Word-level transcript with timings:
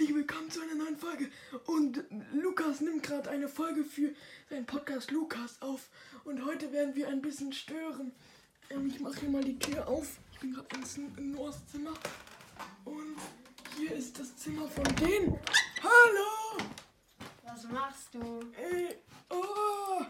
herzlich 0.00 0.16
willkommen 0.16 0.50
zu 0.50 0.62
einer 0.62 0.76
neuen 0.76 0.96
Folge. 0.96 1.30
Und 1.66 2.02
Lukas 2.32 2.80
nimmt 2.80 3.02
gerade 3.02 3.28
eine 3.28 3.48
Folge 3.48 3.84
für 3.84 4.14
seinen 4.48 4.64
Podcast 4.64 5.10
Lukas 5.10 5.60
auf. 5.60 5.90
Und 6.24 6.42
heute 6.46 6.72
werden 6.72 6.94
wir 6.94 7.08
ein 7.08 7.20
bisschen 7.20 7.52
stören. 7.52 8.10
Ähm, 8.70 8.86
ich 8.86 8.98
mache 9.00 9.20
hier 9.20 9.28
mal 9.28 9.44
die 9.44 9.58
Tür 9.58 9.86
auf. 9.86 10.18
Ich 10.32 10.38
bin 10.40 10.54
gerade 10.54 10.68
in, 10.96 11.18
in 11.18 11.30
Noahs 11.32 11.66
Zimmer. 11.66 11.92
Und 12.86 13.16
hier 13.76 13.92
ist 13.92 14.18
das 14.18 14.34
Zimmer 14.38 14.66
von 14.68 14.84
denen. 14.96 15.38
Hallo! 15.82 16.64
Was 17.44 17.64
machst 17.64 18.14
du? 18.14 18.40
Ey, 18.56 18.96
oh, 19.28 20.02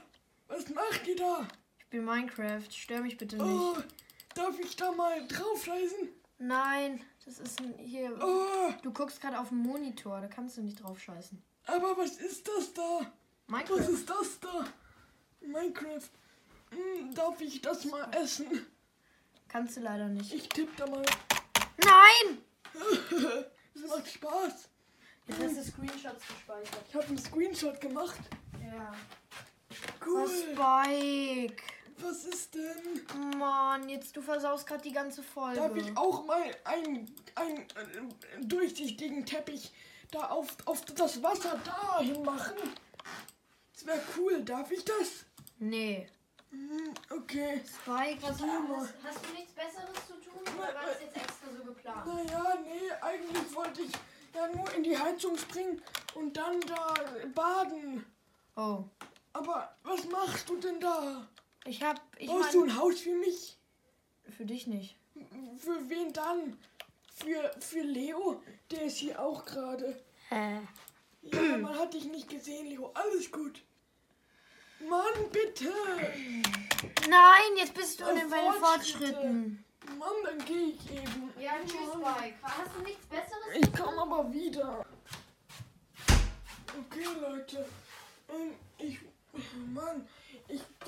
was 0.46 0.68
macht 0.68 1.04
ihr 1.08 1.16
da? 1.16 1.48
Ich 1.78 1.84
spiele 1.86 2.04
Minecraft. 2.04 2.70
Stör 2.70 3.00
mich 3.00 3.18
bitte 3.18 3.38
Oh, 3.40 3.74
nicht. 3.76 3.88
darf 4.36 4.56
ich 4.60 4.76
da 4.76 4.92
mal 4.92 5.26
draufscheißen? 5.26 6.10
Nein, 6.38 7.00
das 7.24 7.38
ist 7.38 7.60
ein, 7.60 7.74
hier. 7.78 8.16
Oh, 8.22 8.72
Du 8.82 8.92
guckst 8.92 9.20
gerade 9.20 9.38
auf 9.38 9.48
den 9.50 9.58
Monitor, 9.58 10.20
da 10.20 10.28
kannst 10.28 10.56
du 10.56 10.62
nicht 10.62 10.82
drauf 10.82 11.00
scheißen. 11.00 11.42
aber 11.66 11.96
was 11.96 12.16
ist 12.16 12.46
das 12.48 12.72
da? 12.74 13.00
Was 13.46 13.68
Minecraft. 13.68 13.88
ist 13.92 14.08
das 14.10 14.40
da? 14.40 14.64
Minecraft. 15.40 16.10
Hm, 16.70 17.14
darf 17.14 17.40
ich 17.40 17.60
das 17.60 17.84
mal 17.86 18.08
essen? 18.14 18.66
Kannst 19.48 19.76
du 19.76 19.80
leider 19.80 20.08
nicht. 20.08 20.32
Ich 20.32 20.48
tippe 20.48 20.70
da 20.76 20.86
mal. 20.86 21.04
Nein! 21.84 22.38
Es 23.72 23.86
macht 23.88 24.08
Spaß. 24.08 24.68
Jetzt 25.26 25.40
hast 25.42 25.56
du 25.56 25.62
Screenshots 25.64 26.26
gespeichert. 26.26 26.84
Ich 26.88 26.94
habe 26.94 27.06
einen 27.06 27.18
Screenshot 27.18 27.80
gemacht. 27.80 28.18
Ja. 28.62 28.92
Cool. 30.04 30.24
Oh, 30.24 30.28
Spike. 30.28 31.62
Was 32.02 32.24
ist 32.24 32.54
denn? 32.54 33.38
Mann, 33.38 33.88
jetzt 33.88 34.16
du 34.16 34.22
versaust 34.22 34.66
gerade 34.66 34.82
die 34.82 34.92
ganze 34.92 35.22
Folge. 35.22 35.60
Darf 35.60 35.76
ich 35.76 35.96
auch 35.96 36.24
mal 36.24 36.42
einen, 36.64 37.14
einen 37.34 37.58
äh, 37.58 37.64
durchsichtigen 38.42 39.26
Teppich 39.26 39.72
da 40.10 40.26
auf, 40.26 40.48
auf 40.66 40.84
das 40.86 41.22
Wasser 41.22 41.58
dahin 41.64 42.22
machen? 42.22 42.56
Das 43.74 43.86
wäre 43.86 44.00
cool. 44.16 44.42
Darf 44.42 44.70
ich 44.70 44.84
das? 44.84 45.24
Nee. 45.58 46.08
Hm, 46.50 46.94
okay. 47.10 47.60
Spike, 47.64 48.22
was 48.22 48.40
hast- 48.42 48.94
hast 49.04 49.24
du 49.26 49.32
nichts 49.34 49.52
Besseres 49.52 50.06
zu 50.06 50.14
tun 50.14 50.40
oder 50.42 50.74
war 50.74 50.86
das 50.86 51.00
jetzt 51.00 51.16
extra 51.16 51.46
so 51.56 51.64
geplant? 51.64 52.06
Naja, 52.06 52.54
nee, 52.64 52.90
eigentlich 53.00 53.54
wollte 53.54 53.82
ich 53.82 53.92
ja 54.34 54.48
nur 54.48 54.72
in 54.74 54.82
die 54.82 54.98
Heizung 54.98 55.36
springen 55.36 55.80
und 56.14 56.36
dann 56.36 56.60
da 56.62 56.94
baden. 57.34 58.04
Oh. 58.56 58.84
Aber 59.32 59.76
was 59.84 60.04
machst 60.06 60.48
du 60.48 60.56
denn 60.56 60.80
da? 60.80 61.28
Ich 61.64 61.82
hab. 61.82 62.00
Ich 62.18 62.28
Brauchst 62.28 62.54
du 62.54 62.60
mein, 62.60 62.70
ein 62.70 62.76
Haus 62.78 63.00
für 63.00 63.14
mich? 63.14 63.56
für 64.36 64.44
dich 64.46 64.66
nicht. 64.66 64.96
Für 65.58 65.88
wen 65.90 66.12
dann? 66.12 66.56
Für, 67.14 67.50
für 67.60 67.82
Leo? 67.82 68.42
Der 68.70 68.82
ist 68.84 68.96
hier 68.98 69.20
auch 69.20 69.44
gerade. 69.44 70.00
Hä? 70.28 70.60
Ja, 71.22 71.58
man 71.58 71.76
hat 71.78 71.92
dich 71.94 72.04
nicht 72.04 72.28
gesehen, 72.28 72.66
Leo. 72.68 72.90
Alles 72.94 73.30
gut. 73.30 73.60
Mann, 74.88 75.30
bitte. 75.30 75.70
Nein, 77.08 77.56
jetzt 77.58 77.74
bist 77.74 78.00
du 78.00 78.04
Äh, 78.04 78.12
in 78.12 78.30
den. 78.30 78.52
Fortschritten. 78.60 79.64
Mann, 79.98 80.08
dann 80.24 80.42
gehe 80.46 80.68
ich 80.68 80.90
eben. 80.90 81.30
Ja, 81.38 81.52
tschüss, 81.66 81.92
Spike. 81.92 82.36
Hast 82.42 82.70
du 82.76 82.82
nichts 82.82 83.04
Besseres? 83.06 83.56
Ich 83.56 83.72
komme 83.74 84.00
aber 84.00 84.32
wieder. 84.32 84.86
Okay, 86.78 87.04
Leute. 87.20 87.66
Ähm, 88.30 88.54
Ich. 88.78 88.98
Mann, 89.74 90.08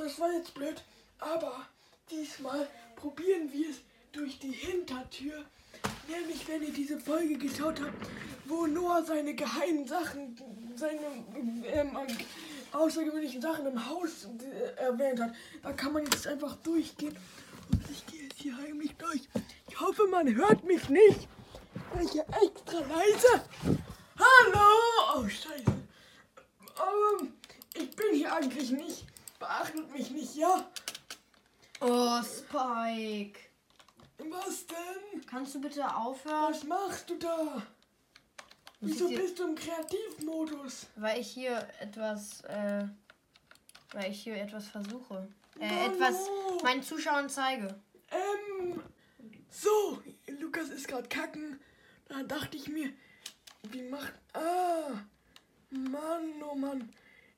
das 0.02 0.18
war 0.18 0.32
jetzt 0.32 0.54
blöd. 0.54 0.82
Aber 1.18 1.66
diesmal 2.10 2.66
probieren 2.96 3.52
wir 3.52 3.70
es 3.70 3.76
durch 4.12 4.38
die 4.38 4.52
Hintertür. 4.52 5.44
Nämlich, 6.08 6.46
wenn 6.48 6.62
ihr 6.62 6.72
diese 6.72 6.98
Folge 6.98 7.36
geschaut 7.38 7.80
habt, 7.80 8.06
wo 8.46 8.66
Noah 8.66 9.04
seine 9.04 9.34
geheimen 9.34 9.86
Sachen, 9.86 10.36
seine 10.76 11.00
ähm, 11.66 11.96
außergewöhnlichen 12.72 13.40
Sachen 13.40 13.66
im 13.66 13.88
Haus 13.88 14.26
äh, 14.40 14.80
erwähnt 14.80 15.20
hat. 15.20 15.32
Da 15.62 15.72
kann 15.72 15.92
man 15.92 16.04
jetzt 16.04 16.26
einfach 16.26 16.56
durchgehen. 16.56 17.16
Und 17.70 17.90
ich 17.90 18.06
gehe 18.06 18.24
jetzt 18.24 18.38
hier 18.38 18.56
heimlich 18.56 18.94
durch. 18.96 19.28
Ich 19.68 19.80
hoffe, 19.80 20.06
man 20.08 20.34
hört 20.34 20.64
mich 20.64 20.88
nicht. 20.88 21.28
Ich 22.02 22.14
ja 22.14 22.24
extra 22.42 22.80
leise? 22.80 23.44
Hallo! 24.18 25.16
Oh, 25.16 25.28
scheiße. 25.28 25.64
Ähm, 26.78 27.32
ich 27.74 27.90
bin 27.90 28.14
hier 28.14 28.32
eigentlich 28.32 28.70
nicht. 28.70 28.91
Ja? 30.42 30.68
Oh, 31.80 32.20
Spike. 32.20 33.38
Was 34.18 34.66
denn? 34.66 35.24
Kannst 35.24 35.54
du 35.54 35.60
bitte 35.60 35.94
aufhören? 35.94 36.52
Was 36.52 36.64
machst 36.64 37.10
du 37.10 37.14
da? 37.16 37.62
Wieso 38.80 39.08
bist 39.08 39.38
du 39.38 39.44
im 39.44 39.54
Kreativmodus? 39.54 40.86
Weil 40.96 41.20
ich 41.20 41.30
hier 41.30 41.68
etwas, 41.78 42.40
äh, 42.42 42.84
weil 43.92 44.10
ich 44.10 44.24
hier 44.24 44.36
etwas 44.36 44.66
versuche. 44.66 45.28
Äh, 45.60 45.86
etwas 45.86 46.16
meinen 46.64 46.82
Zuschauern 46.82 47.28
zeige. 47.28 47.80
Ähm, 48.10 48.82
so, 49.48 50.02
Lukas 50.40 50.70
ist 50.70 50.88
gerade 50.88 51.08
kacken. 51.08 51.60
Da 52.08 52.20
dachte 52.24 52.56
ich 52.56 52.66
mir, 52.66 52.92
wie 53.70 53.82
macht. 53.82 54.12
Ah, 54.32 54.90
Mann, 55.70 56.42
oh 56.50 56.56
Mann. 56.56 56.92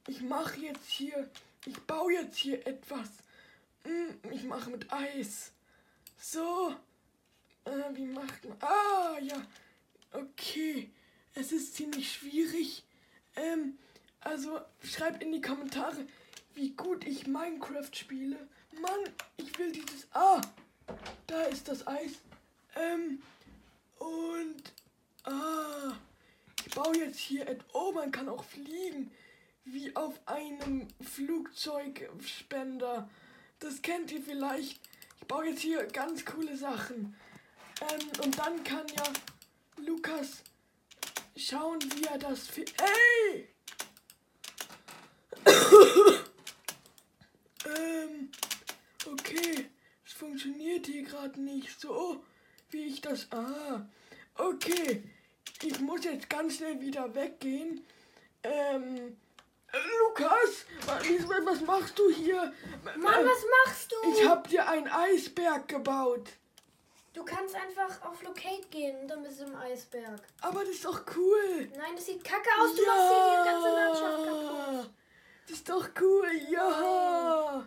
Ich 0.07 0.23
mache 0.23 0.59
jetzt 0.61 0.89
hier. 0.89 1.29
Ich 1.67 1.81
baue 1.83 2.13
jetzt 2.13 2.37
hier 2.37 2.67
etwas. 2.67 3.09
Hm, 3.85 4.19
Ich 4.31 4.45
mache 4.45 4.71
mit 4.71 4.93
Eis. 4.93 5.53
So. 6.19 6.75
Äh, 7.65 7.95
wie 7.95 8.07
macht 8.07 8.45
man. 8.45 8.57
Ah, 8.61 9.19
ja. 9.21 9.47
Okay. 10.13 10.91
Es 11.35 11.53
ist 11.53 11.75
ziemlich 11.75 12.13
schwierig. 12.13 12.85
Ähm, 13.37 13.79
also 14.21 14.61
schreibt 14.83 15.23
in 15.23 15.33
die 15.33 15.41
Kommentare, 15.41 16.07
wie 16.55 16.71
gut 16.71 17.07
ich 17.07 17.27
Minecraft 17.27 17.91
spiele. 17.93 18.49
Mann, 18.81 19.13
ich 19.37 19.59
will 19.59 19.73
dieses. 19.73 20.07
Ah, 20.13 20.41
da 21.27 21.43
ist 21.45 21.69
das 21.69 21.87
Eis. 21.87 22.13
Ähm, 22.77 23.23
und. 23.99 24.73
Ah, 25.25 25.97
ich 26.67 26.75
baue 26.75 26.97
jetzt 26.99 27.19
hier. 27.19 27.59
Oh, 27.73 27.93
man 27.93 28.11
kann 28.13 28.29
auch 28.29 28.45
fliegen. 28.45 29.11
Wie 29.65 29.97
auf 29.97 30.21
einem 30.27 30.89
Flugzeugspender. 31.01 33.09
Das 33.61 33.81
kennt 33.81 34.13
ihr 34.13 34.23
vielleicht. 34.23 34.81
Ich 35.21 35.27
baue 35.27 35.47
jetzt 35.47 35.61
hier 35.61 35.85
ganz 35.87 36.25
coole 36.25 36.57
Sachen. 36.57 37.17
Ähm, 37.81 38.09
und 38.23 38.39
dann 38.39 38.63
kann 38.63 38.87
ja 38.89 39.05
Lukas 39.85 40.43
schauen, 41.37 41.79
wie 41.97 42.05
er 42.05 42.19
das. 42.19 42.49
Ey! 42.59 43.49
ähm, 47.65 48.31
okay. 49.07 49.71
Es 50.05 50.13
funktioniert 50.13 50.87
hier 50.87 51.05
gerade 51.05 51.41
nicht 51.41 51.81
so, 51.81 52.23
wie 52.71 52.85
ich 52.85 53.01
das. 53.01 53.33
Ah, 53.33 53.89
okay. 54.35 55.03
Ich 55.63 55.81
muss 55.81 56.05
jetzt 56.05 56.29
ganz 56.29 56.57
schnell 56.57 56.81
wieder 56.81 57.15
weggehen. 57.15 57.83
Ähm, 58.43 58.97
äh, 58.97 59.13
Was, 60.87 61.47
was 61.47 61.60
machst 61.62 61.99
du 61.99 62.10
hier? 62.10 62.53
Mann, 62.97 63.25
was 63.25 63.44
machst 63.66 63.93
du? 63.93 64.10
Ich 64.10 64.27
hab 64.28 64.49
dir 64.49 64.69
einen 64.69 64.88
Eisberg 64.88 65.69
gebaut. 65.69 66.28
du 67.12 67.25
kannst 67.25 67.55
einfach 67.55 68.03
auf 68.03 68.22
Locate 68.22 68.66
gehen 68.71 69.00
und 69.00 69.09
dann 69.09 69.22
bist 69.22 69.41
du 69.41 69.44
im 69.44 69.56
Eisberg. 69.56 70.21
Aber 70.41 70.60
das 70.60 70.71
ist 70.75 70.84
doch 70.84 71.03
cool. 71.16 71.69
Nein, 71.77 71.93
das 71.97 72.06
sieht 72.06 72.25
kacke 72.25 72.49
aus. 72.60 72.75
Du 72.75 72.84
machst 72.84 73.09
hier 73.09 73.43
die 73.43 73.50
ganze 73.50 73.69
Landschaft 73.69 74.25
kaputt. 74.25 74.91
Das 75.47 75.56
ist 75.56 75.69
doch 75.69 75.88
cool, 76.00 76.31
ja. 76.50 77.66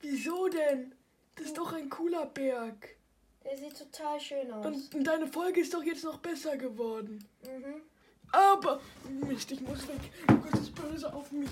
Wieso 0.00 0.48
denn? 0.48 0.94
Das 1.34 1.46
ist 1.46 1.58
doch 1.58 1.72
ein 1.72 1.88
cooler 1.88 2.26
Berg. 2.26 2.96
Der 3.44 3.56
sieht 3.56 3.78
total 3.78 4.20
schön 4.20 4.50
aus. 4.52 4.66
Und 4.66 5.04
deine 5.04 5.26
Folge 5.26 5.60
ist 5.60 5.72
doch 5.72 5.82
jetzt 5.82 6.04
noch 6.04 6.18
besser 6.18 6.56
geworden. 6.56 7.26
mhm. 7.42 7.82
Aber, 8.30 8.80
Mist, 9.26 9.50
ich 9.50 9.60
muss 9.60 9.86
weg. 9.88 10.00
Lukas 10.28 10.60
ist 10.60 10.74
böse 10.74 11.12
auf 11.12 11.30
mich. 11.32 11.50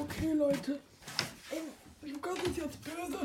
Okay, 0.00 0.32
Leute. 0.32 0.80
Ähm, 1.52 2.12
Lukas 2.12 2.38
ist 2.44 2.56
jetzt 2.56 2.78
böse. 2.82 3.20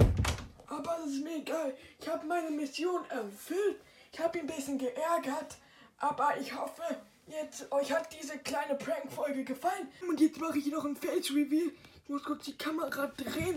Aber 0.67 0.97
das 1.01 1.11
ist 1.11 1.23
mir 1.23 1.37
egal. 1.37 1.75
Ich 1.99 2.07
habe 2.07 2.25
meine 2.27 2.51
Mission 2.51 3.03
erfüllt. 3.09 3.81
Ich 4.11 4.19
habe 4.19 4.37
ihn 4.37 4.49
ein 4.49 4.55
bisschen 4.55 4.77
geärgert. 4.77 5.57
Aber 5.97 6.37
ich 6.39 6.55
hoffe, 6.55 6.83
jetzt 7.27 7.71
euch 7.71 7.91
hat 7.91 8.13
diese 8.19 8.37
kleine 8.39 8.75
Prank-Folge 8.75 9.43
gefallen. 9.43 9.87
Und 10.07 10.19
jetzt 10.19 10.39
mache 10.39 10.59
ich 10.59 10.67
noch 10.67 10.85
ein 10.85 10.95
Face-Reveal. 10.95 11.71
Ich 12.03 12.09
muss 12.09 12.23
kurz 12.23 12.45
die 12.45 12.57
Kamera 12.57 13.07
drehen. 13.07 13.55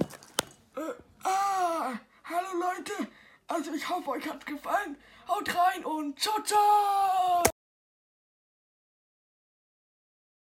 Äh, 0.76 0.81
ah, 1.25 1.93
hallo 2.25 2.49
Leute. 2.61 3.08
Also 3.49 3.73
ich 3.73 3.89
hoffe, 3.89 4.11
euch 4.11 4.29
hat 4.29 4.45
gefallen. 4.45 4.97
Haut 5.27 5.49
rein 5.55 5.85
und 5.85 6.21
ciao, 6.21 6.41
ciao. 6.43 7.43